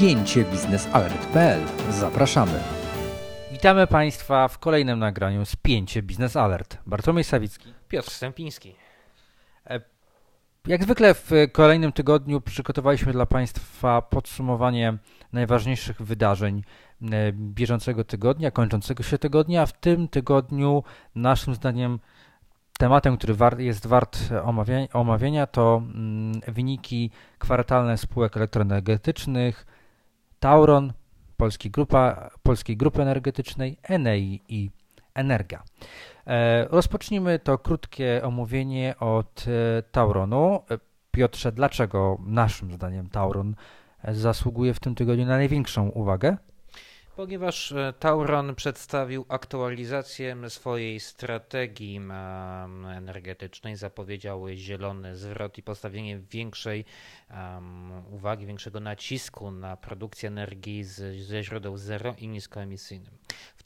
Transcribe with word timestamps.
spięcie 0.00 0.44
biznesalert.pl. 0.44 1.60
Zapraszamy. 1.90 2.60
Witamy 3.52 3.86
Państwa 3.86 4.48
w 4.48 4.58
kolejnym 4.58 4.98
nagraniu 4.98 5.44
Spięcie 5.44 6.02
Biznes 6.02 6.36
Alert. 6.36 6.78
Bartłomiej 6.86 7.24
Sawicki. 7.24 7.74
Piotr 7.88 8.10
Stępiński. 8.10 8.74
E, 9.66 9.80
jak 10.66 10.82
zwykle 10.82 11.14
w 11.14 11.30
kolejnym 11.52 11.92
tygodniu 11.92 12.40
przygotowaliśmy 12.40 13.12
dla 13.12 13.26
Państwa 13.26 14.02
podsumowanie 14.02 14.98
najważniejszych 15.32 16.02
wydarzeń 16.02 16.62
e, 17.02 17.32
bieżącego 17.32 18.04
tygodnia, 18.04 18.50
kończącego 18.50 19.02
się 19.02 19.18
tygodnia. 19.18 19.66
W 19.66 19.72
tym 19.72 20.08
tygodniu 20.08 20.82
naszym 21.14 21.54
zdaniem 21.54 21.98
tematem, 22.78 23.16
który 23.16 23.34
jest 23.58 23.86
wart 23.86 24.18
omawiania, 24.92 25.46
to 25.46 25.82
mm, 25.84 26.40
wyniki 26.48 27.10
kwartalne 27.38 27.98
spółek 27.98 28.36
elektroenergetycznych 28.36 29.66
Tauron, 30.40 30.92
Polskiej, 31.36 31.70
Grupa, 31.70 32.30
Polskiej 32.42 32.76
Grupy 32.76 33.02
Energetycznej, 33.02 33.76
Enei 33.82 34.40
i 34.48 34.70
Energia. 35.14 35.62
E, 36.26 36.64
rozpocznijmy 36.64 37.38
to 37.38 37.58
krótkie 37.58 38.20
omówienie 38.24 38.94
od 39.00 39.44
e, 39.48 39.82
Tauronu. 39.82 40.62
E, 40.70 40.78
Piotrze, 41.10 41.52
dlaczego 41.52 42.18
naszym 42.26 42.72
zdaniem 42.72 43.08
Tauron 43.08 43.54
zasługuje 44.08 44.74
w 44.74 44.80
tym 44.80 44.94
tygodniu 44.94 45.26
na 45.26 45.36
największą 45.36 45.88
uwagę? 45.88 46.36
Ponieważ 47.20 47.74
Tauron 47.98 48.54
przedstawił 48.54 49.24
aktualizację 49.28 50.50
swojej 50.50 51.00
strategii 51.00 52.00
energetycznej, 52.96 53.76
zapowiedział 53.76 54.46
zielony 54.54 55.16
zwrot 55.16 55.58
i 55.58 55.62
postawienie 55.62 56.18
większej 56.18 56.84
um, 57.30 57.92
uwagi, 58.12 58.46
większego 58.46 58.80
nacisku 58.80 59.50
na 59.50 59.76
produkcję 59.76 60.28
energii 60.28 60.84
z, 60.84 61.26
ze 61.26 61.44
źródeł 61.44 61.76
zero 61.76 62.14
i 62.18 62.28
niskoemisyjnym. 62.28 63.12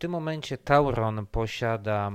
Tym 0.04 0.10
momencie 0.10 0.58
Tauron 0.58 1.26
posiada 1.26 2.12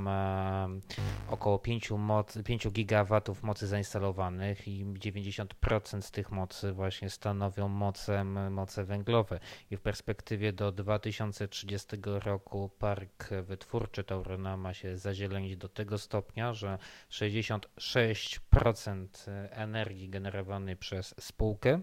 około 1.29 1.59
5, 1.59 1.91
moc, 1.91 2.37
5 2.45 2.69
gigawatów 2.69 3.43
mocy 3.43 3.67
zainstalowanych 3.67 4.67
i 4.67 4.85
90% 4.85 6.01
z 6.01 6.11
tych 6.11 6.31
mocy 6.31 6.73
właśnie 6.73 7.09
stanowią 7.09 7.67
moce, 7.67 8.23
moce 8.23 8.83
węglowe. 8.83 9.39
I 9.71 9.77
w 9.77 9.81
perspektywie 9.81 10.53
do 10.53 10.71
2030 10.71 11.87
roku 12.03 12.69
park 12.79 13.29
wytwórczy 13.43 14.03
Taurona 14.03 14.57
ma 14.57 14.73
się 14.73 14.97
zazielenić 14.97 15.57
do 15.57 15.69
tego 15.69 15.97
stopnia, 15.97 16.53
że 16.53 16.77
66% 17.09 19.07
energii 19.51 20.09
generowanej 20.09 20.77
przez 20.77 21.15
spółkę 21.19 21.81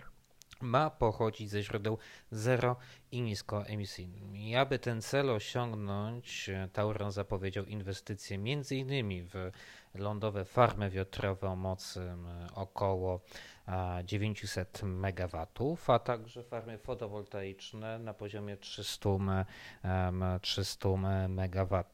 ma 0.60 0.90
pochodzić 0.90 1.50
ze 1.50 1.62
źródeł 1.62 1.98
zero 2.30 2.76
i 3.12 3.22
niskoemisyjnych. 3.22 4.34
I 4.34 4.56
aby 4.56 4.78
ten 4.78 5.02
cel 5.02 5.30
osiągnąć, 5.30 6.50
Tauron 6.72 7.12
zapowiedział 7.12 7.64
inwestycje 7.64 8.36
m.in. 8.36 9.28
w 9.28 9.50
lądowe 9.94 10.44
farmy 10.44 10.90
wiatrowe 10.90 11.48
o 11.48 11.56
mocy 11.56 12.16
około 12.54 13.20
900 14.04 14.82
MW, 14.82 15.46
a 15.86 15.98
także 15.98 16.42
farmy 16.42 16.78
fotowoltaiczne 16.78 17.98
na 17.98 18.14
poziomie 18.14 18.56
300, 18.56 19.10
300 20.40 20.88
MW. 21.28 21.84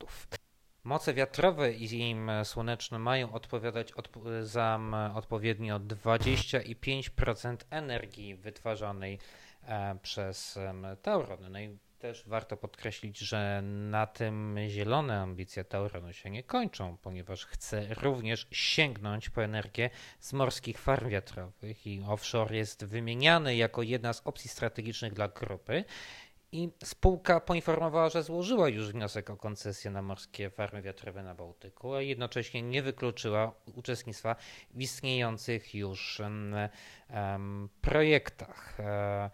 Moce 0.84 1.14
wiatrowe 1.14 1.72
i 1.72 2.16
słoneczne 2.44 2.98
mają 2.98 3.32
odpowiadać 3.32 3.92
odp- 3.92 4.44
za 4.44 4.80
odpowiednio 5.14 5.80
25% 5.80 7.56
energii 7.70 8.34
wytwarzanej 8.34 9.18
e, 9.62 9.98
przez 10.02 10.58
Tauron. 11.02 11.52
No 11.52 11.60
i 11.60 11.78
też 12.02 12.24
warto 12.26 12.56
podkreślić, 12.56 13.18
że 13.18 13.62
na 13.90 14.06
tym 14.06 14.56
zielone 14.68 15.20
ambicje 15.20 15.64
Tauronu 15.64 16.12
się 16.12 16.30
nie 16.30 16.42
kończą, 16.42 16.96
ponieważ 16.96 17.46
chce 17.46 17.94
również 17.94 18.46
sięgnąć 18.50 19.30
po 19.30 19.44
energię 19.44 19.90
z 20.20 20.32
morskich 20.32 20.78
farm 20.78 21.08
wiatrowych 21.08 21.86
i 21.86 22.02
offshore 22.08 22.56
jest 22.56 22.84
wymieniany 22.84 23.56
jako 23.56 23.82
jedna 23.82 24.12
z 24.12 24.26
opcji 24.26 24.50
strategicznych 24.50 25.12
dla 25.12 25.28
grupy 25.28 25.84
i 26.52 26.70
spółka 26.84 27.40
poinformowała, 27.40 28.08
że 28.08 28.22
złożyła 28.22 28.68
już 28.68 28.92
wniosek 28.92 29.30
o 29.30 29.36
koncesję 29.36 29.90
na 29.90 30.02
morskie 30.02 30.50
farmy 30.50 30.82
wiatrowe 30.82 31.22
na 31.22 31.34
Bałtyku, 31.34 31.94
a 31.94 32.02
jednocześnie 32.02 32.62
nie 32.62 32.82
wykluczyła 32.82 33.52
uczestnictwa 33.74 34.36
w 34.70 34.80
istniejących 34.80 35.74
już 35.74 36.20
um, 36.20 37.68
projektach. 37.80 38.80
E, 38.80 39.30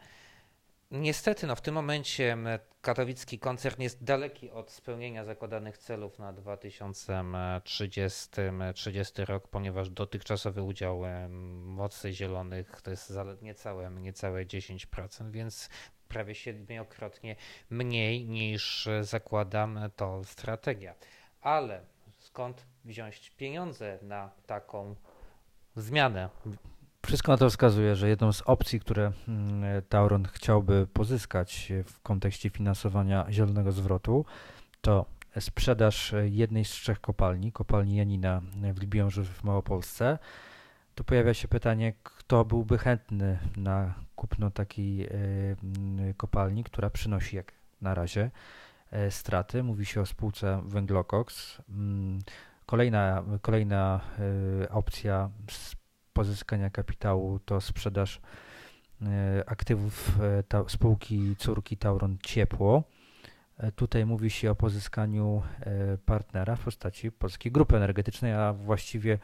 niestety, 0.91 1.47
no, 1.47 1.57
w 1.57 1.61
tym 1.61 1.75
momencie 1.75 2.37
katowicki 2.81 3.39
koncern 3.39 3.83
jest 3.83 4.05
daleki 4.05 4.51
od 4.51 4.71
spełnienia 4.71 5.25
zakładanych 5.25 5.78
celów 5.78 6.19
na 6.19 6.33
2030 6.33 8.28
30 8.75 9.25
rok, 9.25 9.49
ponieważ 9.49 9.91
dotychczasowy 9.91 10.62
udział 10.62 11.03
mocy 11.65 12.12
zielonych 12.12 12.83
to 12.83 12.91
jest 12.91 13.12
niecałe, 13.43 13.91
niecałe 13.91 14.45
10%, 14.45 15.31
więc 15.31 15.69
prawie 16.09 16.35
siedmiokrotnie 16.35 17.37
mniej 17.71 18.27
niż 18.27 18.89
zakładam 19.01 19.81
to 19.97 20.25
strategia. 20.25 20.95
Ale 21.41 21.81
skąd 22.19 22.67
wziąć 22.85 23.31
pieniądze 23.31 23.99
na 24.03 24.31
taką 24.47 24.95
zmianę? 25.77 26.29
Wszystko 27.07 27.33
na 27.33 27.39
to 27.39 27.51
wskazuje, 27.51 27.97
że 27.97 28.09
jedną 28.09 28.33
z 28.33 28.43
opcji, 28.43 28.81
które 28.81 29.13
mm, 29.29 29.83
Tauron 29.89 30.25
chciałby 30.25 30.87
pozyskać 30.87 31.73
w 31.85 32.01
kontekście 32.01 32.51
finansowania 32.51 33.27
zielonego 33.31 33.73
zwrotu, 33.73 34.25
to 34.81 35.07
sprzedaż 35.41 36.15
jednej 36.25 36.65
z 36.65 36.71
trzech 36.71 37.01
kopalni, 37.01 37.53
kopalni 37.53 37.97
Janina 37.97 38.43
w 38.75 38.81
Libiążu 38.81 39.25
w 39.25 39.45
Małopolsce. 39.45 40.19
Tu 40.95 41.05
pojawia 41.05 41.35
się 41.35 41.49
pytanie, 41.49 41.93
kto 42.03 42.45
byłby 42.45 42.79
chętny 42.79 43.39
na 43.57 43.95
kupno 44.19 44.51
takiej 44.51 45.06
e, 45.06 45.09
kopalni, 46.17 46.65
która 46.65 46.91
przynosi 46.91 47.37
jak 47.37 47.53
na 47.81 47.95
razie 47.95 48.31
e, 48.91 49.11
straty. 49.11 49.62
Mówi 49.62 49.87
się 49.87 50.01
o 50.01 50.06
spółce 50.06 50.62
Węglokoks. 50.65 51.62
Mm, 51.69 52.19
kolejna, 52.67 53.25
kolejna 53.43 54.01
e, 54.62 54.69
opcja 54.69 55.31
pozyskania 56.12 56.71
kapitału 56.71 57.39
to 57.39 57.61
sprzedaż 57.61 58.21
aktywów 59.47 60.19
spółki 60.69 61.37
córki 61.37 61.77
Tauron 61.77 62.17
Ciepło. 62.23 62.83
Tutaj 63.77 64.07
mówi 64.07 64.31
się 64.31 64.51
o 64.51 64.55
pozyskaniu 64.55 65.43
partnera 66.07 66.57
w 66.57 66.65
postaci 66.65 67.12
Polskiej 67.12 67.53
Grupy 67.53 67.77
Energetycznej, 67.77 68.33
a 68.33 68.53
właściwie 68.53 69.19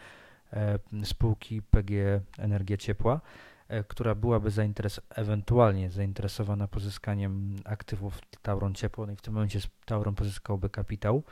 spółki 1.05 1.63
PG 1.63 2.21
Energia 2.39 2.77
Ciepła. 2.77 3.21
E, 3.69 3.85
która 3.85 4.15
byłaby 4.15 4.51
zainteres 4.51 5.01
ewentualnie 5.11 5.91
zainteresowana 5.91 6.69
pozyskaniem 6.69 7.57
aktywów 7.65 8.21
Tauron 8.43 8.75
Ciepło, 8.75 9.07
no 9.07 9.13
i 9.13 9.17
w 9.17 9.23
tym 9.23 9.35
momencie 9.35 9.61
Tauron 9.85 10.15
pozyskałby 10.15 10.71
kapitał. 10.71 11.23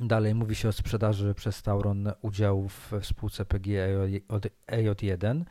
Dalej 0.00 0.34
mówi 0.34 0.54
się 0.54 0.68
o 0.68 0.72
sprzedaży 0.72 1.34
przez 1.34 1.62
Tauron 1.62 2.12
udziałów 2.22 2.92
w 3.00 3.06
spółce 3.06 3.44
PGE 3.44 3.88
EJ1, 4.66 5.44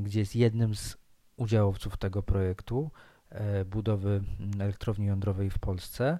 gdzie 0.00 0.20
jest 0.20 0.36
jednym 0.36 0.74
z 0.74 0.96
udziałowców 1.36 1.96
tego 1.96 2.22
projektu 2.22 2.90
e, 3.30 3.64
budowy 3.64 4.22
elektrowni 4.60 5.06
jądrowej 5.06 5.50
w 5.50 5.58
Polsce, 5.58 6.18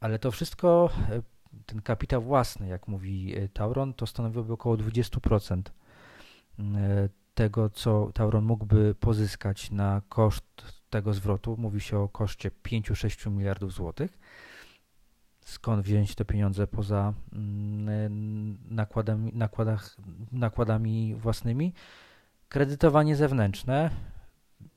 ale 0.00 0.18
to 0.18 0.30
wszystko, 0.30 0.90
e, 1.10 1.22
ten 1.66 1.82
kapitał 1.82 2.22
własny, 2.22 2.68
jak 2.68 2.88
mówi 2.88 3.34
Tauron, 3.52 3.94
to 3.94 4.06
stanowiłoby 4.06 4.52
około 4.52 4.76
20% 4.76 5.62
tego, 7.34 7.70
co 7.70 8.10
Tauron 8.14 8.44
mógłby 8.44 8.94
pozyskać 8.94 9.70
na 9.70 10.02
koszt 10.08 10.82
tego 10.90 11.12
zwrotu. 11.12 11.56
Mówi 11.58 11.80
się 11.80 11.98
o 11.98 12.08
koszcie 12.08 12.50
5-6 12.50 13.30
miliardów 13.30 13.72
złotych. 13.72 14.18
Skąd 15.40 15.84
wziąć 15.84 16.14
te 16.14 16.24
pieniądze 16.24 16.66
poza 16.66 17.12
mm, 17.32 18.58
nakładami, 18.70 19.32
nakładach, 19.34 19.96
nakładami 20.32 21.14
własnymi? 21.14 21.72
Kredytowanie 22.48 23.16
zewnętrzne. 23.16 23.90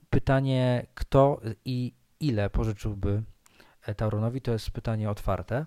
Pytanie, 0.09 0.86
kto 0.95 1.42
i 1.65 1.94
ile 2.19 2.50
pożyczyłby 2.50 3.24
Tauronowi, 3.98 4.42
to 4.42 4.51
jest 4.51 4.71
pytanie 4.71 5.09
otwarte. 5.09 5.65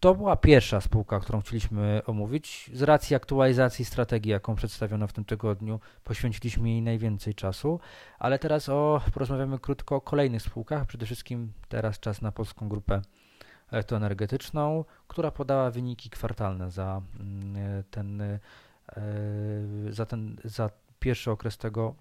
To 0.00 0.14
była 0.14 0.36
pierwsza 0.36 0.80
spółka, 0.80 1.20
którą 1.20 1.40
chcieliśmy 1.40 2.02
omówić. 2.06 2.70
Z 2.74 2.82
racji 2.82 3.16
aktualizacji 3.16 3.84
strategii, 3.84 4.30
jaką 4.30 4.54
przedstawiono 4.54 5.06
w 5.06 5.12
tym 5.12 5.24
tygodniu, 5.24 5.80
poświęciliśmy 6.04 6.70
jej 6.70 6.82
najwięcej 6.82 7.34
czasu, 7.34 7.80
ale 8.18 8.38
teraz 8.38 8.68
o, 8.68 9.00
porozmawiamy 9.14 9.58
krótko 9.58 9.96
o 9.96 10.00
kolejnych 10.00 10.42
spółkach. 10.42 10.86
Przede 10.86 11.06
wszystkim 11.06 11.52
teraz 11.68 12.00
czas 12.00 12.22
na 12.22 12.32
Polską 12.32 12.68
Grupę 12.68 13.02
Elektroenergetyczną, 13.70 14.84
która 15.08 15.30
podała 15.30 15.70
wyniki 15.70 16.10
kwartalne 16.10 16.70
za 16.70 17.02
mm, 17.20 17.84
ten, 17.90 18.20
e, 18.20 18.38
za 19.90 20.06
ten 20.06 20.36
za 20.44 20.70
pierwszy 21.00 21.30
okres 21.30 21.58
tego 21.58 21.94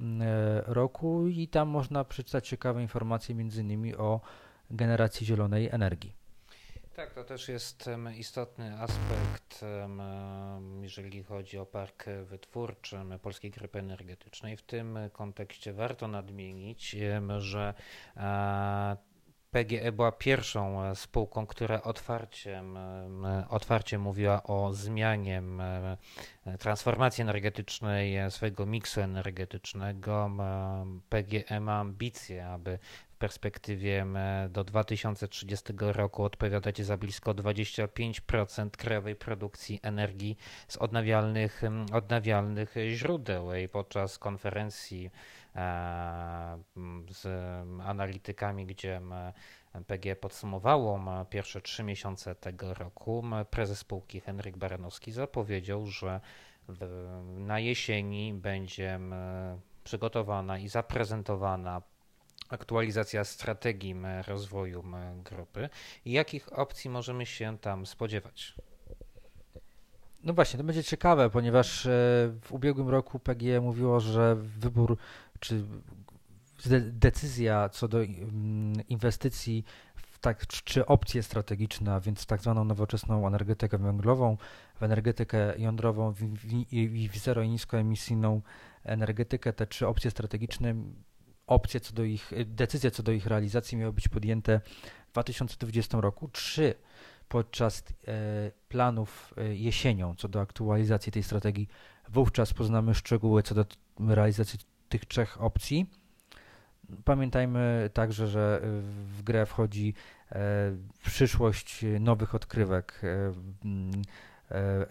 roku 0.66 1.28
i 1.28 1.48
tam 1.48 1.68
można 1.68 2.04
przeczytać 2.04 2.48
ciekawe 2.48 2.82
informacje 2.82 3.36
innymi 3.36 3.96
o 3.96 4.22
generacji 4.72 5.26
zielonej 5.26 5.70
energii. 5.72 6.27
Tak, 6.98 7.14
to 7.14 7.24
też 7.24 7.50
jest 7.50 7.90
istotny 8.18 8.80
aspekt, 8.80 9.66
jeżeli 10.82 11.24
chodzi 11.24 11.58
o 11.58 11.66
park 11.66 12.06
wytwórczy 12.24 12.98
Polskiej 13.22 13.52
Grupy 13.52 13.80
Energetycznej. 13.80 14.58
W 14.58 14.62
tym 14.62 15.00
kontekście 15.14 15.74
warto 15.74 16.08
nadmienić, 16.08 16.96
że 17.38 17.74
PGE 19.52 19.92
była 19.92 20.12
pierwszą 20.12 20.84
e, 20.84 20.96
spółką, 20.96 21.48
która 21.48 21.82
otwarcie, 21.82 22.64
otwarcie 23.50 23.98
mówiła 23.98 24.44
o 24.44 24.74
zmianie 24.74 25.44
transformacji 26.60 27.22
energetycznej 27.22 28.32
swojego 28.32 28.66
miksu 28.66 29.02
energetycznego. 29.02 30.32
PGE 31.10 31.60
ma 31.60 31.80
ambicje, 31.80 32.48
aby 32.48 32.80
perspektywie 33.18 34.06
do 34.50 34.64
2030 34.64 35.74
roku 35.80 36.24
odpowiadać 36.24 36.82
za 36.82 36.98
blisko 36.98 37.34
25% 37.34 38.70
krajowej 38.70 39.16
produkcji 39.16 39.80
energii 39.84 40.38
z 40.68 40.78
odnawialnych, 40.78 41.62
odnawialnych 41.94 42.76
źródeł. 42.88 43.56
I 43.56 43.68
podczas 43.68 44.20
konferencji 44.20 45.12
E, 45.58 46.60
z 47.12 47.26
analitykami, 47.86 48.66
gdzie 48.66 49.02
PG 49.88 50.16
podsumowało 50.16 51.26
pierwsze 51.30 51.62
trzy 51.62 51.84
miesiące 51.84 52.36
tego 52.36 52.74
roku, 52.74 53.24
prezes 53.50 53.80
spółki 53.80 54.20
Henryk 54.20 54.58
Baranowski 54.58 55.12
zapowiedział, 55.12 55.86
że 55.88 56.22
na 57.38 57.60
jesieni 57.60 58.34
będzie 58.34 59.00
przygotowana 59.84 60.58
i 60.58 60.68
zaprezentowana 60.68 61.82
aktualizacja 62.50 63.24
strategii 63.24 63.96
rozwoju 64.28 64.84
grupy 65.24 65.70
i 66.06 66.12
jakich 66.12 66.60
opcji 66.60 66.90
możemy 66.90 67.26
się 67.26 67.58
tam 67.58 67.86
spodziewać. 67.86 68.56
No 70.24 70.34
właśnie, 70.34 70.58
to 70.58 70.64
będzie 70.64 70.84
ciekawe, 70.84 71.30
ponieważ 71.30 71.86
e, 71.86 71.90
w 72.42 72.48
ubiegłym 72.52 72.90
roku 72.90 73.20
PGE 73.20 73.62
mówiło, 73.62 74.00
że 74.00 74.36
wybór 74.36 74.98
czy 75.40 75.64
decyzja 76.82 77.70
co 77.70 77.88
do 77.88 78.04
mm, 78.04 78.88
inwestycji 78.90 79.64
w 79.96 80.20
tak, 80.20 80.48
czy 80.48 80.86
opcje 80.86 81.24
strategiczne, 81.24 81.94
a 81.94 82.00
więc 82.00 82.26
tak 82.26 82.42
zwaną 82.42 82.64
nowoczesną 82.64 83.28
energetykę 83.28 83.78
węglową, 83.78 84.38
w 84.76 84.84
energetykę 84.84 85.54
jądrową 85.58 86.14
i 86.72 87.10
w 87.10 87.18
zero 87.18 87.44
i 87.44 87.50
niskoemisyjną 87.50 88.42
energetykę, 88.84 89.54
te 89.54 89.68
trzy 89.68 89.88
opcje 89.88 90.12
strategiczne, 90.12 90.76
opcje 91.48 91.80
co 91.80 91.94
do 91.94 92.04
ich, 92.04 92.32
decyzje 92.46 92.92
co 92.92 93.04
do 93.04 93.12
ich 93.12 93.26
realizacji 93.26 93.78
miały 93.78 93.94
być 93.94 94.08
podjęte 94.08 94.62
w 95.10 95.12
2020 95.12 96.02
roku. 96.02 96.30
Trzy 96.30 96.76
podczas 97.30 97.84
e, 98.08 98.14
planów 98.70 99.34
e, 99.38 99.56
jesienią 99.56 100.16
co 100.16 100.28
do 100.28 100.42
aktualizacji 100.42 101.12
tej 101.12 101.24
strategii. 101.24 101.68
Wówczas 102.10 102.54
poznamy 102.54 102.94
szczegóły 102.94 103.44
co 103.44 103.56
do 103.56 103.66
realizacji 104.00 104.60
tych 104.90 105.06
trzech 105.06 105.42
opcji. 105.42 105.90
Pamiętajmy 107.06 107.90
także, 107.94 108.28
że 108.28 108.62
w 109.18 109.24
grę 109.24 109.46
wchodzi 109.46 109.94
e, 110.32 110.38
przyszłość 111.06 111.86
nowych 112.00 112.36
odkrywek 112.36 113.02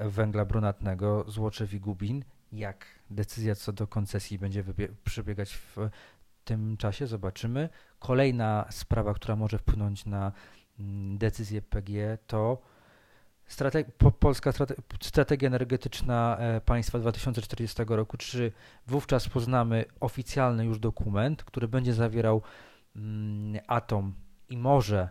węgla 0.00 0.44
brunatnego, 0.44 1.24
Złoczew 1.28 1.74
i 1.74 1.80
Gubin. 1.80 2.24
Jak 2.52 2.86
decyzja 3.10 3.54
co 3.54 3.72
do 3.72 3.86
koncesji 3.86 4.38
będzie 4.38 4.64
przebiegać 5.04 5.54
w 5.54 5.76
tym 6.46 6.76
czasie, 6.76 7.06
zobaczymy. 7.06 7.68
Kolejna 7.98 8.66
sprawa, 8.70 9.14
która 9.14 9.36
może 9.36 9.58
wpłynąć 9.58 10.06
na 10.06 10.32
Mm, 10.80 11.18
decyzję 11.18 11.62
PG, 11.62 12.18
to 12.26 12.58
strateg 13.46 13.92
po, 13.92 14.12
polska 14.12 14.52
strate 14.52 14.74
strategia 15.00 15.46
energetyczna 15.46 16.36
e, 16.38 16.60
państwa 16.60 16.98
2040 16.98 17.82
roku, 17.88 18.16
czy 18.16 18.52
wówczas 18.86 19.28
poznamy 19.28 19.84
oficjalny 20.00 20.64
już 20.64 20.78
dokument, 20.78 21.44
który 21.44 21.68
będzie 21.68 21.94
zawierał 21.94 22.42
mm, 22.96 23.62
atom 23.66 24.14
i 24.48 24.56
może 24.56 25.08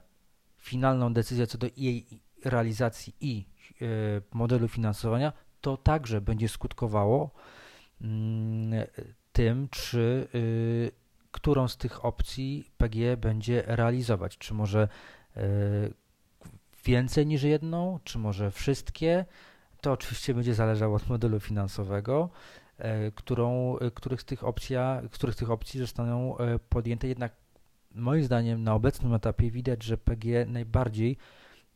finalną 0.58 1.14
decyzję 1.14 1.48
co 1.48 1.58
do 1.58 1.68
jej 1.78 2.06
realizacji 2.46 3.16
i 3.22 3.46
y, 3.82 4.22
modelu 4.34 4.68
finansowania, 4.68 5.34
to 5.62 5.78
także 5.78 6.22
będzie 6.22 6.50
skutkowało 6.50 7.32
y, 8.02 8.06
tym, 9.32 9.68
czy 9.70 10.28
y, 10.36 11.05
którą 11.36 11.68
z 11.68 11.78
tych 11.78 12.06
opcji 12.06 12.72
PG 12.78 13.18
będzie 13.18 13.64
realizować. 13.68 14.38
Czy 14.38 14.54
może 14.54 14.88
E, 15.38 15.44
więcej 16.86 17.28
niż 17.28 17.44
jedną, 17.44 18.00
czy 18.04 18.20
może 18.20 18.52
wszystkie. 18.52 19.26
To 19.82 19.92
oczywiście 19.92 20.34
będzie 20.34 20.54
zależało 20.54 20.96
od 20.96 21.10
modelu 21.10 21.40
finansowego, 21.40 22.30
e, 22.78 23.12
którą, 23.12 23.78
e, 23.78 23.92
których, 23.92 24.22
z 24.22 24.26
tych 24.26 24.44
opcja, 24.44 25.02
których 25.12 25.36
z 25.36 25.38
tych 25.38 25.52
opcji 25.52 25.80
zostaną 25.80 26.38
podjęte. 26.70 27.08
Jednak 27.08 27.36
moim 27.96 28.24
zdaniem 28.24 28.64
na 28.64 28.74
obecnym 28.74 29.14
etapie 29.14 29.52
widać, 29.52 29.84
że 29.84 29.98
PG 29.98 30.46
najbardziej 30.46 31.18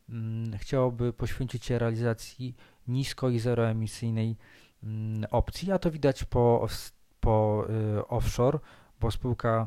mm, 0.08 0.58
chciałoby 0.58 1.12
poświęcić 1.12 1.64
się 1.64 1.78
realizacji 1.78 2.56
nisko 2.88 3.28
i 3.28 3.38
zeroemisyjnej 3.38 4.36
mm, 4.82 5.24
opcji, 5.30 5.72
a 5.72 5.78
to 5.78 5.90
widać 5.90 6.24
po, 6.24 6.66
po 7.20 7.66
offshore, 8.08 8.58
bo 9.00 9.10
spółka 9.10 9.66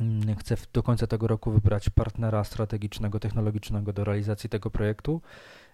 Mm, 0.00 0.36
chce 0.36 0.56
do 0.72 0.82
końca 0.82 1.06
tego 1.06 1.26
roku 1.26 1.50
wybrać 1.50 1.90
partnera 1.90 2.44
strategicznego, 2.44 3.20
technologicznego 3.20 3.92
do 3.92 4.04
realizacji 4.04 4.50
tego 4.50 4.70
projektu 4.70 5.22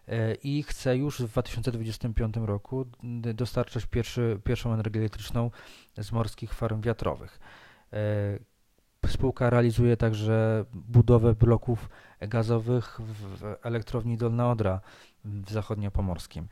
e, 0.08 0.34
i 0.34 0.62
chce 0.62 0.96
już 0.96 1.20
w 1.20 1.28
2025 1.28 2.36
roku 2.36 2.86
dostarczać 3.34 3.86
pierwszy, 3.86 4.40
pierwszą 4.44 4.74
energię 4.74 5.00
elektryczną 5.00 5.50
z 5.98 6.12
morskich 6.12 6.54
farm 6.54 6.80
wiatrowych. 6.80 7.40
E, 7.92 9.08
spółka 9.08 9.50
realizuje 9.50 9.96
także 9.96 10.64
budowę 10.72 11.34
bloków 11.34 11.88
gazowych 12.20 13.00
w 13.00 13.54
elektrowni 13.62 14.16
Dolna 14.16 14.50
Odra 14.50 14.80
w 15.24 15.50
zachodniopomorskim. 15.50 16.48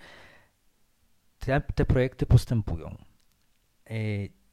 Te, 1.39 1.61
te 1.75 1.85
projekty 1.85 2.27
postępują. 2.27 2.97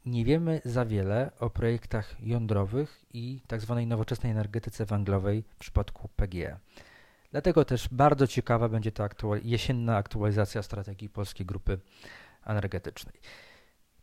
Nie 0.06 0.24
wiemy 0.24 0.60
za 0.64 0.84
wiele 0.84 1.30
o 1.40 1.50
projektach 1.50 2.16
jądrowych 2.20 3.04
i 3.12 3.40
tzw. 3.48 3.74
Tak 3.78 3.86
nowoczesnej 3.86 4.32
energetyce 4.32 4.84
węglowej 4.86 5.42
w 5.42 5.56
przypadku 5.56 6.08
PGE. 6.16 6.58
Dlatego 7.30 7.64
też 7.64 7.88
bardzo 7.88 8.26
ciekawa 8.26 8.68
będzie 8.68 8.92
ta 8.92 9.04
aktual 9.04 9.40
jesienna 9.44 9.96
aktualizacja 9.96 10.62
strategii 10.62 11.08
Polskiej 11.08 11.46
Grupy 11.46 11.78
Energetycznej. 12.44 13.14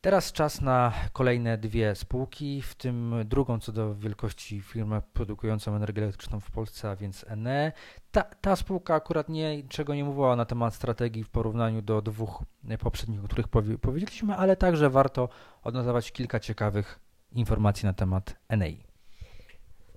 Teraz 0.03 0.31
czas 0.31 0.61
na 0.61 0.93
kolejne 1.13 1.57
dwie 1.57 1.95
spółki, 1.95 2.61
w 2.61 2.75
tym 2.75 3.15
drugą 3.25 3.59
co 3.59 3.71
do 3.71 3.95
wielkości 3.95 4.61
firmę 4.61 5.01
produkującą 5.13 5.75
energię 5.75 6.03
elektryczną 6.03 6.39
w 6.39 6.51
Polsce, 6.51 6.89
a 6.89 6.95
więc 6.95 7.25
ENE. 7.27 7.71
Ta, 8.11 8.21
ta 8.21 8.55
spółka 8.55 8.95
akurat 8.95 9.29
niczego 9.29 9.95
nie 9.95 10.03
mówiła 10.03 10.35
na 10.35 10.45
temat 10.45 10.73
strategii 10.73 11.23
w 11.23 11.29
porównaniu 11.29 11.81
do 11.81 12.01
dwóch 12.01 12.43
poprzednich, 12.79 13.23
o 13.23 13.27
których 13.27 13.47
powie, 13.47 13.77
powiedzieliśmy, 13.77 14.35
ale 14.35 14.55
także 14.55 14.89
warto 14.89 15.29
odnotować 15.63 16.11
kilka 16.11 16.39
ciekawych 16.39 16.99
informacji 17.31 17.85
na 17.85 17.93
temat 17.93 18.35
ENEI 18.49 18.92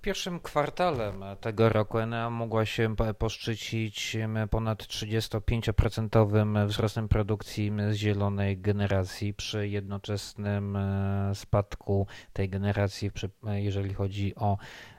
pierwszym 0.07 0.41
kwartale 0.41 1.13
tego 1.41 1.69
roku 1.69 1.99
Enea 1.99 2.31
mogła 2.31 2.67
się 2.67 2.97
poszczycić 3.19 4.17
ponad 4.51 4.83
35% 4.83 6.67
wzrostem 6.67 7.09
produkcji 7.09 7.73
z 7.91 7.95
zielonej 7.95 8.59
generacji 8.59 9.35
przy 9.35 9.69
jednoczesnym 9.69 10.77
e, 10.77 11.31
spadku 11.35 12.07
tej 12.33 12.49
generacji, 12.49 13.11
jeżeli 13.53 13.95
chodzi 13.95 14.35
o 14.35 14.59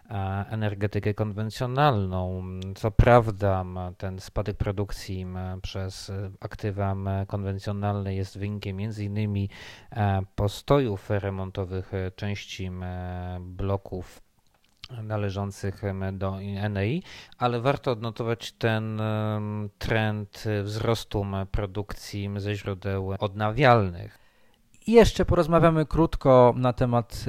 e, 0.09 0.45
energetykę 0.49 1.13
konwencjonalną. 1.13 2.43
Co 2.75 2.91
prawda 2.91 3.65
ten 3.97 4.19
spadek 4.19 4.57
produkcji 4.57 5.25
przez 5.61 6.11
aktywa 6.39 6.95
konwencjonalne 7.27 8.15
jest 8.15 8.37
wynikiem 8.37 8.77
m.in. 8.79 9.47
E, 9.91 10.21
postojów 10.35 11.09
remontowych 11.09 11.91
części 12.15 12.71
bloków 13.39 14.26
należących 15.03 15.81
do 16.13 16.37
NEI, 16.69 17.03
ale 17.37 17.61
warto 17.61 17.91
odnotować 17.91 18.51
ten 18.51 19.01
trend 19.77 20.43
wzrostu 20.63 21.25
produkcji 21.51 22.29
ze 22.37 22.55
źródeł 22.55 23.13
odnawialnych. 23.19 24.19
I 24.87 24.91
jeszcze 24.91 25.25
porozmawiamy 25.25 25.85
krótko 25.85 26.53
na 26.57 26.73
temat 26.73 27.25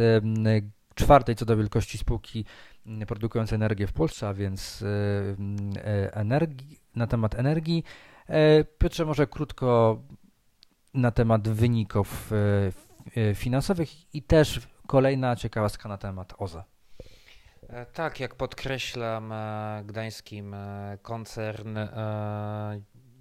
czwartej 0.95 1.37
co 1.37 1.45
do 1.45 1.57
wielkości 1.57 1.99
spółki 1.99 2.45
produkującej 3.07 3.57
energię 3.57 3.87
w 3.87 3.93
Polsce, 3.93 4.29
a 4.29 4.35
więc 4.35 4.85
e, 5.85 6.15
energii, 6.15 6.81
na 6.97 7.07
temat 7.07 7.35
energii. 7.35 7.85
E, 8.27 8.65
Piotrze, 8.65 9.05
może 9.05 9.27
krótko 9.27 9.99
na 10.95 11.11
temat 11.11 11.49
wyników 11.49 12.33
finansowych 13.35 14.15
i 14.15 14.23
też 14.23 14.61
kolejna 14.87 15.37
ciekawostka 15.37 15.89
na 15.89 15.99
temat 15.99 16.35
OZE. 16.39 16.65
Tak, 17.93 18.21
jak 18.21 18.35
podkreślam, 18.35 19.35
gdańskim 19.85 20.57
koncern 21.03 21.79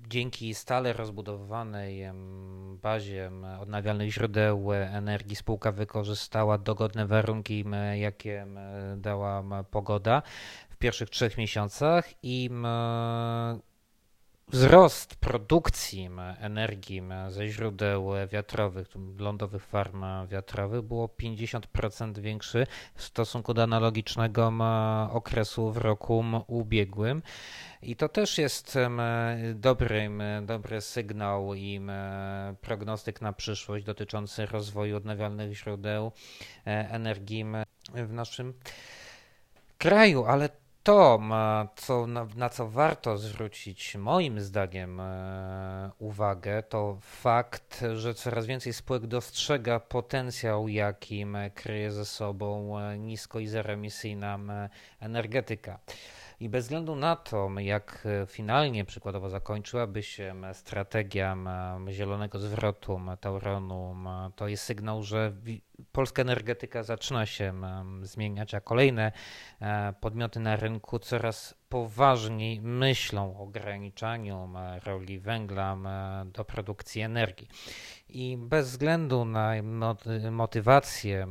dzięki 0.07 0.53
stale 0.53 0.93
rozbudowanej 0.93 2.03
bazie 2.81 3.31
odnawialnych 3.59 4.11
źródeł 4.11 4.73
energii 4.73 5.35
spółka 5.35 5.71
wykorzystała 5.71 6.57
dogodne 6.57 7.07
warunki, 7.07 7.65
jakie 7.93 8.47
dała 8.97 9.63
pogoda 9.63 10.21
w 10.69 10.77
pierwszych 10.77 11.09
trzech 11.09 11.37
miesiącach 11.37 12.09
i 12.23 12.49
wzrost 14.51 15.15
produkcji 15.15 16.09
energii 16.39 17.03
ze 17.29 17.47
źródeł 17.47 18.09
wiatrowych, 18.31 18.87
lądowych 19.19 19.65
farm 19.65 20.05
wiatrowych 20.27 20.81
było 20.81 21.07
50% 21.07 22.19
większy 22.19 22.67
w 22.95 23.03
stosunku 23.03 23.53
do 23.53 23.63
analogicznego 23.63 24.53
okresu 25.11 25.71
w 25.71 25.77
roku 25.77 26.23
ubiegłym. 26.47 27.21
I 27.81 27.95
to 27.95 28.09
też 28.09 28.37
jest 28.37 28.77
dobry, 29.55 30.09
dobry 30.41 30.81
sygnał 30.81 31.53
i 31.53 31.81
prognostyk 32.61 33.21
na 33.21 33.33
przyszłość 33.33 33.85
dotyczący 33.85 34.45
rozwoju 34.45 34.97
odnawialnych 34.97 35.53
źródeł 35.57 36.11
e, 36.67 36.89
energii 36.91 37.45
w 37.93 38.13
naszym 38.13 38.53
kraju, 39.77 40.25
ale 40.25 40.49
to, 40.87 41.19
co, 41.75 42.07
na, 42.07 42.27
na, 42.35 42.49
co 42.49 42.69
warto 42.69 43.17
zwrócić 43.17 43.95
moim 43.95 44.41
zdaniem 44.41 44.99
e, 44.99 45.91
uwagę, 45.99 46.63
to 46.63 46.97
fakt, 47.01 47.85
że 47.95 48.13
coraz 48.13 48.45
więcej 48.45 48.73
spółek 48.73 49.07
dostrzega 49.07 49.79
potencjał, 49.79 50.67
jakim 50.67 51.37
kryje 51.55 51.91
ze 51.91 52.05
sobą 52.05 52.79
e, 52.79 52.97
nisko 52.97 53.39
i 53.39 53.47
zeroemisyjna 53.47 54.39
energetyka. 54.99 55.79
I 56.39 56.49
bez 56.49 56.63
względu 56.63 56.95
na 56.95 57.15
to, 57.15 57.49
jak 57.59 58.07
finalnie 58.27 58.85
przykładowo 58.85 59.29
zakończyłaby 59.29 60.03
się 60.03 60.41
strategia 60.53 61.37
zielonego 61.89 62.39
zwrotu 62.39 63.01
Tauronu, 63.21 63.95
to 64.35 64.47
jest 64.47 64.63
sygnał, 64.63 65.03
że 65.03 65.33
polska 65.91 66.21
energetyka 66.21 66.83
zaczyna 66.83 67.25
się 67.25 67.53
zmieniać, 68.01 68.53
a 68.53 68.61
kolejne 68.61 69.11
e, 69.61 69.93
podmioty 70.01 70.39
na 70.39 70.55
rynku 70.55 70.99
coraz 70.99 71.55
poważniej 71.69 72.61
myślą 72.61 73.37
o 73.37 73.43
ograniczaniu 73.43 74.49
roli 74.85 75.19
węgla 75.19 75.77
do 76.25 76.45
produkcji 76.45 77.01
energii. 77.01 77.47
I 78.09 78.37
bez 78.37 78.69
względu 78.69 79.25
na 79.25 79.51
motywację, 80.31 81.27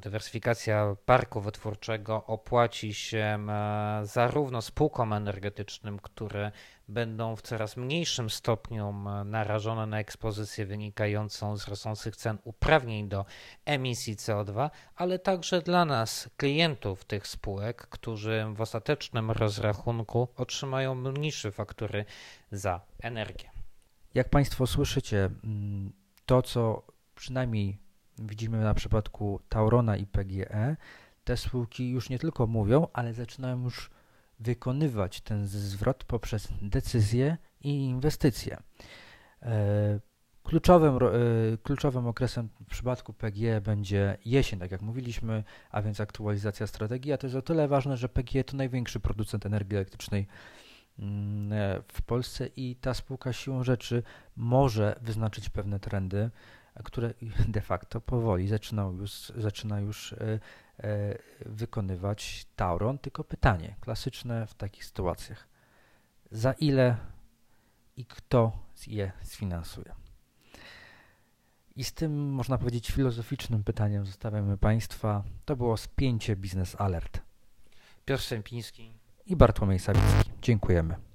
dywersyfikacja 0.00 0.96
parku 1.06 1.40
wytwórczego 1.40 2.24
opłaci 2.26 2.94
się 2.94 3.46
zarówno 4.02 4.62
spółkom 4.62 5.12
energetycznym, 5.12 5.98
które 5.98 6.52
będą 6.88 7.36
w 7.36 7.42
coraz 7.42 7.76
mniejszym 7.76 8.30
stopniu 8.30 8.94
narażone 9.24 9.86
na 9.86 9.98
ekspozycję 9.98 10.66
wynikającą 10.66 11.56
z 11.56 11.68
rosnących 11.68 12.16
cen 12.16 12.38
uprawnień 12.44 13.08
do 13.08 13.24
emisji 13.64 14.16
CO2, 14.16 14.70
ale 14.96 15.18
także 15.18 15.62
dla 15.62 15.84
nas, 15.84 16.30
klientów 16.36 17.04
tych 17.04 17.26
spółek, 17.26 17.86
którzy 17.86 18.46
w 18.54 18.60
ostatecznym 18.60 19.30
rozrachunku 19.30 20.28
otrzymają 20.36 20.94
mniejsze 20.94 21.52
faktury 21.52 22.04
za 22.52 22.80
energię. 23.02 23.50
Jak 24.14 24.28
Państwo 24.28 24.66
słyszycie, 24.66 25.30
to 26.28 26.42
co 26.42 26.82
przynajmniej 27.14 27.78
widzimy 28.18 28.60
na 28.60 28.74
przypadku 28.74 29.40
Taurona 29.48 29.96
i 29.96 30.06
PGE, 30.06 30.76
te 31.24 31.36
spółki 31.36 31.90
już 31.90 32.10
nie 32.10 32.18
tylko 32.18 32.46
mówią, 32.46 32.86
ale 32.92 33.14
zaczynają 33.14 33.64
już 33.64 33.90
wykonywać 34.40 35.20
ten 35.20 35.46
zwrot 35.46 36.04
poprzez 36.04 36.48
decyzje 36.62 37.36
i 37.60 37.84
inwestycje. 37.84 38.56
E, 39.42 40.00
kluczowym, 40.42 40.96
e, 40.96 40.98
kluczowym 41.62 42.06
okresem 42.06 42.48
w 42.60 42.70
przypadku 42.70 43.12
PGE 43.12 43.60
będzie 43.60 44.18
jesień, 44.24 44.58
tak 44.58 44.70
jak 44.70 44.82
mówiliśmy, 44.82 45.44
a 45.70 45.82
więc 45.82 46.00
aktualizacja 46.00 46.66
strategii, 46.66 47.12
a 47.12 47.18
to 47.18 47.26
jest 47.26 47.36
o 47.36 47.42
tyle 47.42 47.68
ważne, 47.68 47.96
że 47.96 48.08
PGE 48.08 48.44
to 48.44 48.56
największy 48.56 49.00
producent 49.00 49.46
energii 49.46 49.76
elektrycznej 49.76 50.26
w 51.92 52.02
Polsce 52.06 52.46
i 52.56 52.76
ta 52.76 52.94
spółka 52.94 53.32
siłą 53.32 53.64
rzeczy 53.64 54.02
może 54.36 54.98
wyznaczyć 55.00 55.48
pewne 55.48 55.80
trendy, 55.80 56.30
które 56.84 57.14
de 57.48 57.60
facto 57.60 58.00
powoli 58.00 58.48
zaczyna 58.48 58.82
już, 58.82 59.32
zaczyna 59.36 59.80
już 59.80 60.14
E, 60.82 61.18
wykonywać 61.46 62.46
Tauron, 62.56 62.98
tylko 62.98 63.24
pytanie 63.24 63.76
klasyczne 63.80 64.46
w 64.46 64.54
takich 64.54 64.84
sytuacjach. 64.84 65.48
Za 66.30 66.52
ile 66.52 66.96
i 67.96 68.04
kto 68.04 68.52
je 68.86 69.12
sfinansuje? 69.22 69.94
I 71.76 71.84
z 71.84 71.92
tym, 71.92 72.30
można 72.30 72.58
powiedzieć, 72.58 72.90
filozoficznym 72.90 73.64
pytaniem 73.64 74.06
zostawiamy 74.06 74.58
Państwa. 74.58 75.24
To 75.44 75.56
było 75.56 75.76
spięcie 75.76 76.36
Biznes 76.36 76.80
Alert. 76.80 77.20
Piotr 78.04 78.22
Sępiński 78.22 78.92
i 79.28 79.36
Bartłomiej 79.36 79.78
Sawicki. 79.78 80.30
Dziękujemy. 80.42 81.07